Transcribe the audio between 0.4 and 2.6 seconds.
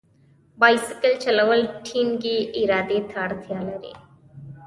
بایسکل چلول ټینګې